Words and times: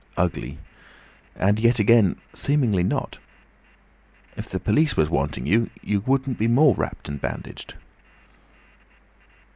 —Ugly!" 0.17 0.57
And 1.35 1.59
yet 1.59 1.77
again, 1.77 2.15
"Seemingly 2.33 2.81
not. 2.81 3.19
If 4.35 4.49
the 4.49 4.59
police 4.59 4.97
was 4.97 5.11
wanting 5.11 5.45
you 5.45 5.69
you 5.83 6.01
couldn't 6.01 6.39
be 6.39 6.47
more 6.47 6.73
wropped 6.73 7.07
and 7.07 7.21
bandaged." 7.21 7.75